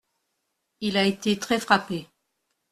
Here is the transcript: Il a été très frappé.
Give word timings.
Il 0.79 0.97
a 0.97 1.03
été 1.05 1.37
très 1.37 1.59
frappé. 1.59 2.07